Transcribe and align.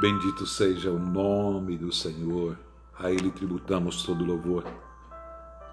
Bendito 0.00 0.46
seja 0.46 0.90
o 0.90 0.98
nome 0.98 1.76
do 1.76 1.92
Senhor, 1.92 2.58
a 2.98 3.10
Ele 3.10 3.30
tributamos 3.30 4.02
todo 4.02 4.24
louvor, 4.24 4.64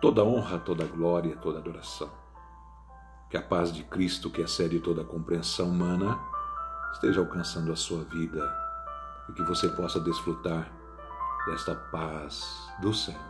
toda 0.02 0.22
honra, 0.22 0.60
toda 0.60 0.84
glória, 0.84 1.38
toda 1.38 1.60
adoração. 1.60 2.12
Que 3.30 3.38
a 3.38 3.42
paz 3.42 3.72
de 3.72 3.86
Cristo, 3.86 4.30
que 4.30 4.42
excede 4.42 4.82
toda 4.82 5.02
a 5.02 5.06
compreensão 5.06 5.70
humana, 5.70 6.20
esteja 6.92 7.22
alcançando 7.22 7.72
a 7.72 7.76
sua 7.78 8.04
vida 8.04 8.54
e 9.30 9.32
que 9.32 9.44
você 9.44 9.70
possa 9.70 9.98
desfrutar 9.98 10.70
desta 11.46 11.74
paz 11.74 12.70
do 12.82 12.94
Senhor. 12.94 13.22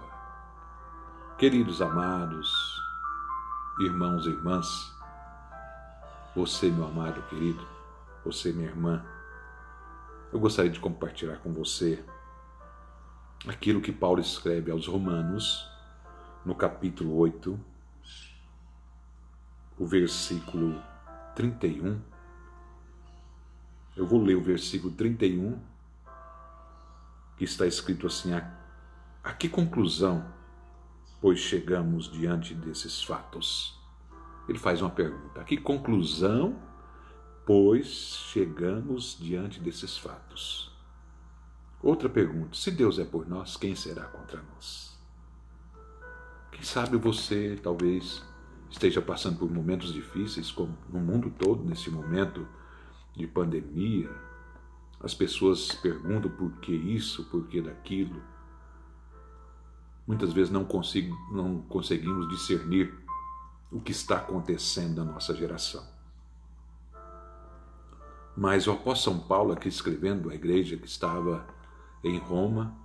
Queridos 1.37 1.79
amados, 1.79 2.51
irmãos 3.81 4.25
e 4.25 4.29
irmãs, 4.29 4.97
você, 6.35 6.71
meu 6.71 6.87
amado 6.87 7.21
querido, 7.29 7.63
você, 8.25 8.51
minha 8.51 8.67
irmã, 8.67 9.05
eu 10.31 10.39
gostaria 10.39 10.71
de 10.71 10.79
compartilhar 10.79 11.37
com 11.37 11.53
você 11.53 12.03
aquilo 13.47 13.81
que 13.81 13.91
Paulo 13.91 14.19
escreve 14.19 14.71
aos 14.71 14.87
Romanos, 14.87 15.69
no 16.45 16.53
capítulo 16.53 17.15
8, 17.17 17.59
o 19.77 19.85
versículo 19.85 20.81
31. 21.35 22.01
Eu 23.95 24.05
vou 24.05 24.21
ler 24.21 24.35
o 24.35 24.41
versículo 24.41 24.93
31, 24.93 25.59
que 27.37 27.45
está 27.45 27.65
escrito 27.65 28.07
assim: 28.07 28.33
A, 28.33 28.51
a 29.23 29.33
que 29.33 29.47
conclusão, 29.47 30.25
pois 31.21 31.39
chegamos 31.39 32.11
diante 32.11 32.53
desses 32.53 33.03
fatos? 33.03 33.79
Ele 34.49 34.59
faz 34.59 34.81
uma 34.81 34.89
pergunta: 34.89 35.41
a 35.41 35.43
que 35.43 35.57
conclusão 35.57 36.59
pois 37.47 37.87
chegamos 38.29 39.17
diante 39.17 39.61
desses 39.61 39.97
fatos. 39.97 40.69
Outra 41.81 42.09
pergunta: 42.09 42.57
se 42.57 42.69
Deus 42.69 42.99
é 42.99 43.05
por 43.05 43.25
nós, 43.25 43.55
quem 43.55 43.73
será 43.73 44.03
contra 44.03 44.43
nós? 44.53 44.99
Quem 46.51 46.61
sabe 46.61 46.97
você 46.97 47.57
talvez 47.63 48.21
esteja 48.69 49.01
passando 49.01 49.39
por 49.39 49.49
momentos 49.49 49.93
difíceis, 49.93 50.51
como 50.51 50.77
no 50.89 50.99
mundo 50.99 51.31
todo, 51.39 51.63
nesse 51.63 51.89
momento 51.89 52.45
de 53.15 53.25
pandemia. 53.25 54.11
As 54.99 55.13
pessoas 55.13 55.71
perguntam 55.71 56.29
por 56.29 56.51
que 56.59 56.73
isso, 56.73 57.23
por 57.29 57.47
que 57.47 57.61
daquilo. 57.61 58.21
Muitas 60.05 60.33
vezes 60.33 60.51
não, 60.51 60.65
consigo, 60.65 61.15
não 61.31 61.61
conseguimos 61.61 62.27
discernir 62.27 62.93
o 63.71 63.79
que 63.79 63.91
está 63.91 64.17
acontecendo 64.17 65.05
na 65.05 65.13
nossa 65.13 65.33
geração. 65.33 65.96
Mas 68.37 68.67
o 68.67 68.71
apóstolo 68.71 69.17
São 69.17 69.27
Paulo, 69.27 69.51
aqui 69.51 69.67
escrevendo 69.67 70.29
a 70.29 70.35
igreja 70.35 70.77
que 70.77 70.85
estava 70.85 71.47
em 72.03 72.19
Roma, 72.19 72.77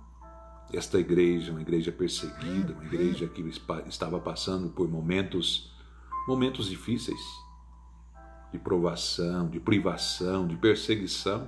esta 0.73 0.99
igreja, 0.99 1.51
uma 1.51 1.61
igreja 1.61 1.91
perseguida, 1.91 2.73
uma 2.73 2.83
igreja 2.85 3.27
que 3.27 3.41
estava 3.87 4.19
passando 4.19 4.69
por 4.69 4.89
momentos, 4.89 5.71
momentos 6.27 6.67
difíceis, 6.67 7.21
de 8.51 8.57
provação, 8.57 9.47
de 9.47 9.59
privação, 9.59 10.47
de 10.47 10.57
perseguição. 10.57 11.47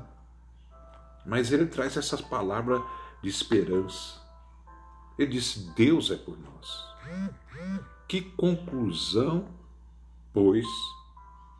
Mas 1.25 1.51
ele 1.51 1.65
traz 1.65 1.97
essas 1.97 2.21
palavras 2.21 2.83
de 3.23 3.29
esperança. 3.29 4.21
Ele 5.17 5.31
disse: 5.31 5.71
Deus 5.75 6.11
é 6.11 6.15
por 6.15 6.37
nós. 6.37 6.85
Que 8.07 8.21
conclusão, 8.21 9.47
pois, 10.31 10.67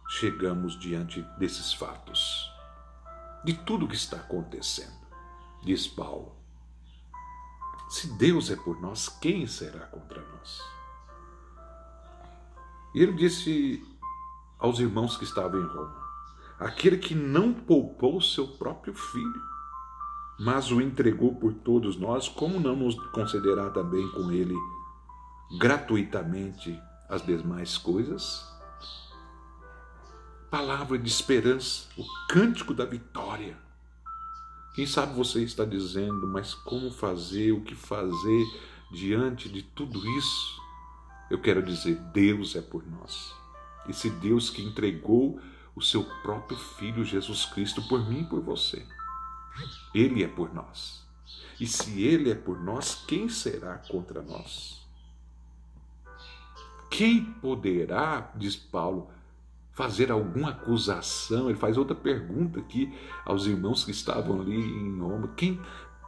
chegamos 0.08 0.80
diante 0.80 1.22
desses 1.38 1.74
fatos, 1.74 2.52
de 3.44 3.54
tudo 3.54 3.88
que 3.88 3.96
está 3.96 4.18
acontecendo, 4.18 4.96
diz 5.64 5.88
Paulo. 5.88 6.36
Se 7.90 8.08
Deus 8.18 8.50
é 8.50 8.56
por 8.56 8.82
nós, 8.82 9.08
quem 9.08 9.46
será 9.48 9.86
contra 9.88 10.22
nós? 10.22 10.60
E 12.94 13.02
ele 13.02 13.14
disse 13.14 13.86
aos 14.58 14.80
irmãos 14.80 15.18
que 15.18 15.24
estavam 15.24 15.62
em 15.62 15.68
Roma: 15.68 16.04
aquele 16.60 16.98
que 16.98 17.14
não 17.14 17.54
poupou 17.54 18.22
seu 18.22 18.48
próprio 18.48 18.94
filho, 18.96 19.42
mas 20.40 20.72
o 20.72 20.82
entregou 20.82 21.36
por 21.36 21.54
todos 21.54 21.98
nós, 21.98 22.28
como 22.28 22.60
não 22.60 22.76
nos 22.76 22.96
concederá 23.12 23.70
também 23.70 24.10
com 24.12 24.32
ele 24.32 24.56
gratuitamente 25.60 26.80
as 27.10 27.24
demais 27.24 27.78
coisas? 27.78 28.55
Palavra 30.56 30.98
de 30.98 31.10
esperança, 31.10 31.90
o 31.98 32.06
cântico 32.30 32.74
da 32.74 32.86
vitória. 32.86 33.58
Quem 34.74 34.86
sabe 34.86 35.14
você 35.14 35.44
está 35.44 35.66
dizendo, 35.66 36.26
mas 36.28 36.54
como 36.54 36.90
fazer, 36.92 37.52
o 37.52 37.60
que 37.60 37.76
fazer 37.76 38.46
diante 38.90 39.50
de 39.50 39.62
tudo 39.62 40.00
isso? 40.18 40.62
Eu 41.30 41.42
quero 41.42 41.62
dizer, 41.62 41.96
Deus 42.14 42.56
é 42.56 42.62
por 42.62 42.90
nós. 42.90 43.36
Esse 43.90 44.10
Deus 44.10 44.50
que 44.50 44.62
entregou 44.62 45.42
o 45.76 45.82
seu 45.82 46.06
próprio 46.22 46.58
Filho 46.58 47.04
Jesus 47.04 47.44
Cristo 47.48 47.86
por 47.90 48.08
mim 48.10 48.22
e 48.22 48.26
por 48.26 48.40
você. 48.40 48.88
Ele 49.94 50.24
é 50.24 50.28
por 50.28 50.54
nós. 50.54 51.06
E 51.60 51.68
se 51.68 52.02
Ele 52.02 52.32
é 52.32 52.36
por 52.36 52.64
nós, 52.64 53.04
quem 53.06 53.28
será 53.28 53.78
contra 53.90 54.22
nós? 54.22 54.88
Quem 56.90 57.26
poderá, 57.26 58.32
diz 58.38 58.56
Paulo, 58.56 59.12
fazer 59.76 60.12
alguma 60.12 60.52
acusação. 60.52 61.50
Ele 61.50 61.60
faz 61.60 61.78
outra 61.78 61.96
pergunta 61.96 62.60
aqui 62.60 62.98
aos 63.24 63.46
irmãos 63.46 63.84
que 63.84 63.92
estavam 63.92 64.42
ali 64.42 64.56
em 64.56 65.00
Roma: 65.00 65.28
quem 65.36 65.62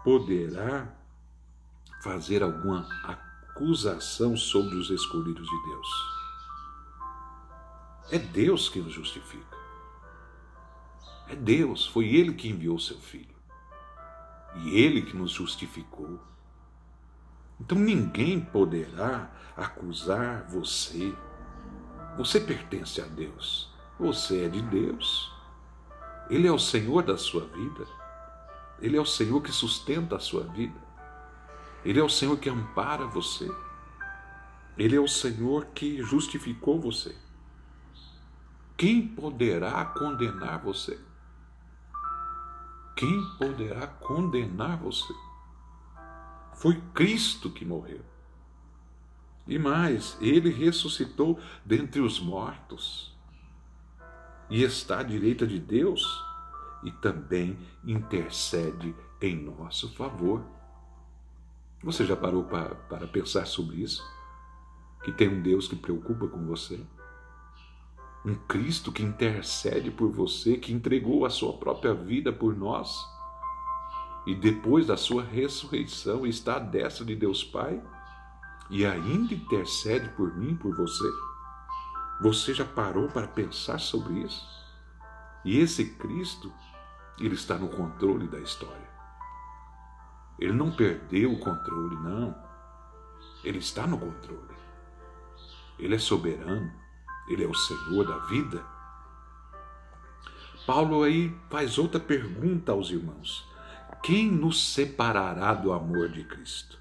poderá 0.03 0.91
fazer 2.01 2.41
alguma 2.41 2.87
acusação 3.03 4.35
sobre 4.35 4.75
os 4.75 4.89
escolhidos 4.89 5.47
de 5.47 5.69
Deus? 5.69 5.87
É 8.09 8.17
Deus 8.17 8.69
que 8.69 8.79
nos 8.79 8.93
justifica. 8.93 9.57
É 11.27 11.35
Deus, 11.35 11.85
foi 11.85 12.07
Ele 12.07 12.33
que 12.33 12.47
enviou 12.47 12.79
seu 12.79 12.97
Filho. 12.97 13.35
E 14.55 14.79
Ele 14.79 15.01
que 15.01 15.15
nos 15.15 15.31
justificou. 15.31 16.17
Então 17.59 17.77
ninguém 17.77 18.39
poderá 18.39 19.29
acusar 19.57 20.47
você 20.47 21.13
você 22.17 22.39
pertence 22.39 22.99
a 22.99 23.05
Deus. 23.05 23.71
Você 23.99 24.45
é 24.45 24.49
de 24.49 24.61
Deus. 24.61 25.31
Ele 26.29 26.47
é 26.47 26.51
o 26.51 26.59
Senhor 26.59 27.03
da 27.03 27.17
sua 27.17 27.45
vida. 27.45 27.87
Ele 28.79 28.97
é 28.97 29.01
o 29.01 29.05
Senhor 29.05 29.41
que 29.41 29.51
sustenta 29.51 30.15
a 30.15 30.19
sua 30.19 30.43
vida. 30.43 30.79
Ele 31.85 31.99
é 31.99 32.03
o 32.03 32.09
Senhor 32.09 32.37
que 32.37 32.49
ampara 32.49 33.05
você. 33.05 33.49
Ele 34.77 34.95
é 34.95 34.99
o 34.99 35.07
Senhor 35.07 35.67
que 35.67 36.01
justificou 36.01 36.81
você. 36.81 37.15
Quem 38.75 39.07
poderá 39.07 39.85
condenar 39.85 40.59
você? 40.59 40.99
Quem 42.95 43.23
poderá 43.37 43.87
condenar 43.87 44.77
você? 44.77 45.13
Foi 46.55 46.81
Cristo 46.93 47.49
que 47.51 47.63
morreu. 47.63 48.03
E 49.47 49.57
mais, 49.57 50.17
ele 50.19 50.49
ressuscitou 50.49 51.39
dentre 51.65 52.01
os 52.01 52.19
mortos 52.19 53.15
e 54.49 54.63
está 54.63 54.99
à 54.99 55.03
direita 55.03 55.47
de 55.47 55.59
Deus 55.59 56.03
e 56.83 56.91
também 56.91 57.57
intercede 57.85 58.95
em 59.21 59.35
nosso 59.35 59.93
favor. 59.95 60.43
Você 61.83 62.05
já 62.05 62.15
parou 62.15 62.43
para, 62.43 62.75
para 62.75 63.07
pensar 63.07 63.45
sobre 63.45 63.77
isso? 63.77 64.03
Que 65.03 65.11
tem 65.11 65.29
um 65.29 65.41
Deus 65.41 65.67
que 65.67 65.75
preocupa 65.75 66.27
com 66.27 66.45
você? 66.45 66.79
Um 68.25 68.35
Cristo 68.35 68.91
que 68.91 69.03
intercede 69.03 69.91
por 69.91 70.11
você, 70.11 70.57
que 70.57 70.73
entregou 70.73 71.25
a 71.25 71.29
sua 71.29 71.53
própria 71.53 71.93
vida 71.93 72.33
por 72.33 72.55
nós 72.55 73.05
e 74.25 74.35
depois 74.35 74.85
da 74.85 74.97
sua 74.97 75.23
ressurreição 75.23 76.27
está 76.27 76.57
à 76.57 76.59
destra 76.59 77.05
de 77.05 77.15
Deus 77.15 77.45
Pai? 77.45 77.81
E 78.69 78.85
ainda 78.85 79.33
intercede 79.33 80.09
por 80.09 80.35
mim, 80.35 80.55
por 80.55 80.75
você? 80.75 81.07
Você 82.21 82.53
já 82.53 82.65
parou 82.65 83.07
para 83.07 83.27
pensar 83.27 83.79
sobre 83.79 84.21
isso? 84.21 84.45
E 85.45 85.59
esse 85.59 85.85
Cristo, 85.95 86.51
ele 87.19 87.35
está 87.35 87.57
no 87.57 87.69
controle 87.69 88.27
da 88.27 88.39
história. 88.39 88.89
Ele 90.39 90.53
não 90.53 90.71
perdeu 90.71 91.31
o 91.31 91.39
controle, 91.39 91.95
não. 91.95 92.35
Ele 93.43 93.59
está 93.59 93.87
no 93.87 93.97
controle. 93.97 94.57
Ele 95.79 95.95
é 95.95 95.99
soberano. 95.99 96.71
Ele 97.27 97.43
é 97.43 97.47
o 97.47 97.53
Senhor 97.53 98.05
da 98.05 98.17
vida. 98.25 98.63
Paulo 100.65 101.03
aí 101.03 101.35
faz 101.49 101.77
outra 101.77 101.99
pergunta 101.99 102.71
aos 102.71 102.89
irmãos: 102.89 103.47
Quem 104.03 104.31
nos 104.31 104.73
separará 104.73 105.53
do 105.53 105.71
amor 105.71 106.09
de 106.09 106.23
Cristo? 106.23 106.77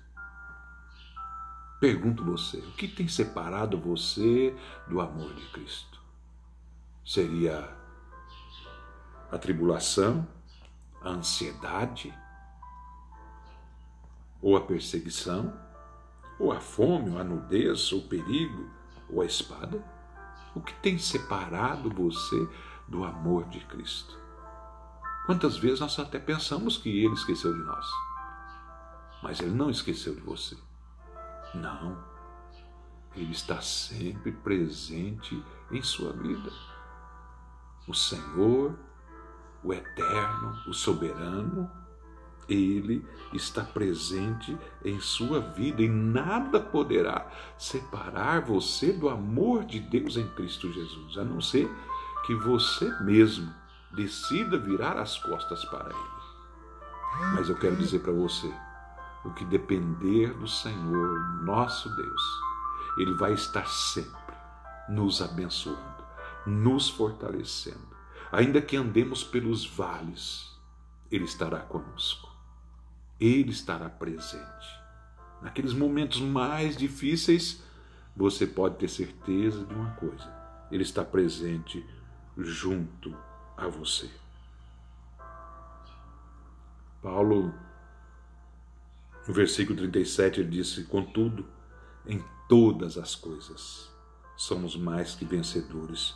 Pergunto 1.86 2.24
você, 2.24 2.56
o 2.56 2.72
que 2.72 2.88
tem 2.88 3.06
separado 3.06 3.78
você 3.78 4.52
do 4.88 5.00
amor 5.00 5.32
de 5.34 5.46
Cristo? 5.52 6.02
Seria 7.04 7.72
a 9.30 9.38
tribulação, 9.38 10.26
A 11.00 11.10
ansiedade? 11.10 12.12
Ou 14.42 14.56
a 14.56 14.62
perseguição? 14.62 15.56
Ou 16.40 16.50
a 16.50 16.58
fome, 16.58 17.10
ou 17.10 17.20
a 17.20 17.22
nudez, 17.22 17.92
ou 17.92 18.00
o 18.00 18.08
perigo, 18.08 18.68
ou 19.08 19.22
a 19.22 19.24
espada? 19.24 19.80
O 20.56 20.60
que 20.60 20.74
tem 20.80 20.98
separado 20.98 21.88
você 21.88 22.48
do 22.88 23.04
amor 23.04 23.44
de 23.48 23.60
Cristo? 23.60 24.18
Quantas 25.24 25.56
vezes 25.56 25.78
nós 25.78 25.96
até 26.00 26.18
pensamos 26.18 26.78
que 26.78 27.04
Ele 27.04 27.14
esqueceu 27.14 27.54
de 27.54 27.62
nós? 27.62 27.86
Mas 29.22 29.38
Ele 29.38 29.54
não 29.54 29.70
esqueceu 29.70 30.16
de 30.16 30.22
você. 30.22 30.65
Não. 31.54 31.96
Ele 33.14 33.32
está 33.32 33.60
sempre 33.62 34.30
presente 34.30 35.42
em 35.70 35.82
sua 35.82 36.12
vida. 36.12 36.50
O 37.88 37.94
Senhor, 37.94 38.74
o 39.62 39.72
Eterno, 39.72 40.58
o 40.68 40.74
Soberano, 40.74 41.70
Ele 42.48 43.04
está 43.32 43.62
presente 43.62 44.56
em 44.84 45.00
sua 45.00 45.40
vida 45.40 45.82
e 45.82 45.88
nada 45.88 46.60
poderá 46.60 47.30
separar 47.56 48.42
você 48.42 48.92
do 48.92 49.08
amor 49.08 49.64
de 49.64 49.80
Deus 49.80 50.16
em 50.16 50.28
Cristo 50.34 50.70
Jesus, 50.72 51.16
a 51.16 51.24
não 51.24 51.40
ser 51.40 51.68
que 52.26 52.34
você 52.34 52.90
mesmo 53.02 53.52
decida 53.92 54.58
virar 54.58 54.98
as 54.98 55.18
costas 55.18 55.64
para 55.64 55.88
Ele. 55.88 56.16
Mas 57.34 57.48
eu 57.48 57.56
quero 57.56 57.76
dizer 57.76 58.00
para 58.00 58.12
você: 58.12 58.52
o 59.26 59.34
que 59.34 59.44
depender 59.44 60.32
do 60.34 60.46
Senhor, 60.46 61.42
nosso 61.44 61.94
Deus, 61.96 62.22
Ele 62.96 63.14
vai 63.14 63.32
estar 63.32 63.66
sempre 63.66 64.36
nos 64.88 65.20
abençoando, 65.20 66.04
nos 66.46 66.88
fortalecendo. 66.88 67.96
Ainda 68.30 68.62
que 68.62 68.76
andemos 68.76 69.24
pelos 69.24 69.66
vales, 69.66 70.48
Ele 71.10 71.24
estará 71.24 71.58
conosco. 71.58 72.30
Ele 73.18 73.50
estará 73.50 73.88
presente. 73.88 74.80
Naqueles 75.42 75.72
momentos 75.72 76.20
mais 76.20 76.76
difíceis, 76.76 77.62
você 78.14 78.46
pode 78.46 78.76
ter 78.76 78.88
certeza 78.88 79.64
de 79.64 79.74
uma 79.74 79.90
coisa: 79.92 80.32
Ele 80.70 80.82
está 80.82 81.04
presente 81.04 81.84
junto 82.36 83.16
a 83.56 83.66
você. 83.66 84.10
Paulo, 87.02 87.54
no 89.26 89.34
versículo 89.34 89.76
37, 89.76 90.40
ele 90.40 90.50
disse: 90.50 90.84
Contudo, 90.84 91.46
em 92.06 92.22
todas 92.48 92.96
as 92.96 93.14
coisas 93.14 93.90
somos 94.36 94.76
mais 94.76 95.14
que 95.14 95.24
vencedores 95.24 96.14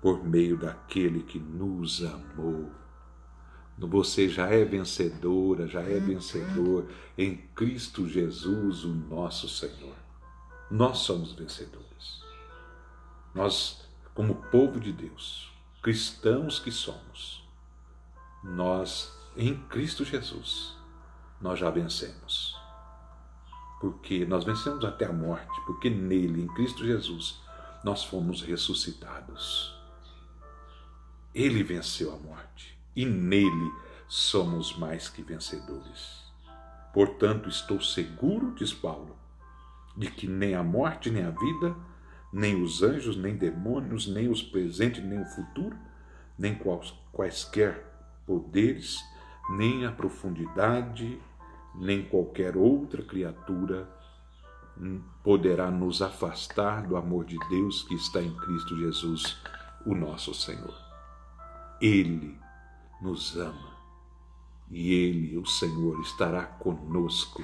por 0.00 0.22
meio 0.22 0.56
daquele 0.56 1.22
que 1.22 1.38
nos 1.38 2.04
amou. 2.04 2.70
Você 3.76 4.28
já 4.28 4.48
é 4.48 4.64
vencedora, 4.64 5.66
já 5.66 5.80
é 5.80 5.98
vencedor 5.98 6.86
em 7.18 7.36
Cristo 7.54 8.08
Jesus, 8.08 8.84
o 8.84 8.94
nosso 8.94 9.48
Senhor. 9.48 9.96
Nós 10.70 10.98
somos 10.98 11.32
vencedores. 11.32 12.22
Nós, 13.34 13.88
como 14.14 14.36
povo 14.36 14.78
de 14.78 14.92
Deus, 14.92 15.52
cristãos 15.82 16.60
que 16.60 16.70
somos, 16.70 17.48
nós, 18.44 19.12
em 19.36 19.56
Cristo 19.56 20.04
Jesus, 20.04 20.76
nós 21.44 21.58
já 21.58 21.68
vencemos. 21.68 22.56
Porque 23.78 24.24
nós 24.24 24.44
vencemos 24.44 24.82
até 24.82 25.04
a 25.04 25.12
morte, 25.12 25.60
porque 25.66 25.90
nele, 25.90 26.42
em 26.42 26.48
Cristo 26.54 26.86
Jesus, 26.86 27.38
nós 27.84 28.02
fomos 28.02 28.40
ressuscitados. 28.40 29.78
Ele 31.34 31.62
venceu 31.62 32.14
a 32.14 32.16
morte 32.16 32.78
e 32.96 33.04
nele 33.04 33.72
somos 34.08 34.74
mais 34.78 35.10
que 35.10 35.22
vencedores. 35.22 36.24
Portanto, 36.94 37.50
estou 37.50 37.78
seguro, 37.78 38.54
diz 38.54 38.72
Paulo, 38.72 39.14
de 39.94 40.10
que 40.10 40.26
nem 40.26 40.54
a 40.54 40.62
morte 40.62 41.10
nem 41.10 41.24
a 41.24 41.30
vida 41.30 41.76
nem 42.34 42.60
os 42.60 42.82
anjos, 42.82 43.16
nem 43.16 43.36
demônios, 43.36 44.08
nem 44.08 44.28
os 44.28 44.42
presentes, 44.42 45.04
nem 45.04 45.22
o 45.22 45.24
futuro, 45.24 45.78
nem 46.36 46.58
quaisquer 47.12 47.94
poderes, 48.26 48.98
nem 49.50 49.86
a 49.86 49.92
profundidade, 49.92 51.20
nem 51.74 52.04
qualquer 52.04 52.56
outra 52.56 53.02
criatura 53.02 53.88
poderá 55.22 55.70
nos 55.70 56.02
afastar 56.02 56.86
do 56.86 56.96
amor 56.96 57.24
de 57.24 57.38
Deus 57.48 57.82
que 57.84 57.94
está 57.94 58.20
em 58.20 58.34
Cristo 58.36 58.76
Jesus, 58.76 59.36
o 59.86 59.94
nosso 59.94 60.34
Senhor. 60.34 60.74
Ele 61.80 62.38
nos 63.00 63.36
ama 63.36 63.74
e 64.70 64.92
Ele, 64.92 65.36
o 65.36 65.46
Senhor, 65.46 66.00
estará 66.00 66.44
conosco 66.44 67.42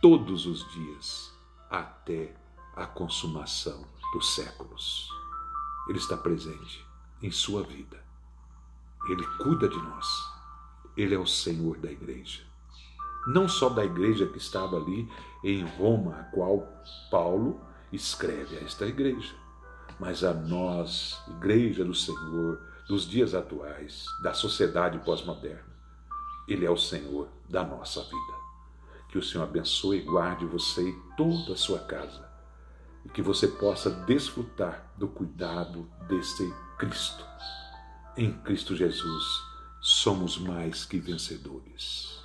todos 0.00 0.46
os 0.46 0.68
dias 0.72 1.32
até 1.70 2.34
a 2.74 2.86
consumação 2.86 3.84
dos 4.12 4.34
séculos. 4.34 5.08
Ele 5.88 5.98
está 5.98 6.16
presente 6.16 6.84
em 7.22 7.30
sua 7.30 7.62
vida. 7.62 8.02
Ele 9.08 9.26
cuida 9.38 9.68
de 9.68 9.76
nós. 9.76 10.06
Ele 10.96 11.14
é 11.14 11.18
o 11.18 11.26
Senhor 11.26 11.78
da 11.78 11.90
igreja. 11.90 12.51
Não 13.26 13.48
só 13.48 13.68
da 13.68 13.84
igreja 13.84 14.26
que 14.26 14.38
estava 14.38 14.76
ali 14.76 15.08
em 15.44 15.64
Roma, 15.64 16.16
a 16.16 16.24
qual 16.24 16.66
Paulo 17.10 17.60
escreve 17.92 18.58
a 18.58 18.60
esta 18.62 18.86
igreja, 18.86 19.34
mas 19.98 20.24
a 20.24 20.32
nós, 20.32 21.20
igreja 21.28 21.84
do 21.84 21.94
Senhor, 21.94 22.60
dos 22.88 23.08
dias 23.08 23.34
atuais, 23.34 24.04
da 24.22 24.34
sociedade 24.34 24.98
pós-moderna. 24.98 25.72
Ele 26.48 26.66
é 26.66 26.70
o 26.70 26.76
Senhor 26.76 27.28
da 27.48 27.64
nossa 27.64 28.02
vida. 28.02 28.42
Que 29.08 29.18
o 29.18 29.22
Senhor 29.22 29.44
abençoe 29.44 29.98
e 29.98 30.02
guarde 30.02 30.46
você 30.46 30.88
e 30.88 31.02
toda 31.16 31.52
a 31.52 31.56
sua 31.56 31.78
casa 31.80 32.32
e 33.04 33.08
que 33.08 33.22
você 33.22 33.48
possa 33.48 33.90
desfrutar 33.90 34.92
do 34.96 35.08
cuidado 35.08 35.88
desse 36.08 36.52
Cristo. 36.78 37.24
Em 38.16 38.32
Cristo 38.32 38.76
Jesus 38.76 39.24
somos 39.80 40.38
mais 40.38 40.84
que 40.84 40.98
vencedores. 40.98 42.21